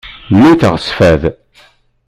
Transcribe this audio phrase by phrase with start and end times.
[0.37, 1.23] Muteɣ s fad.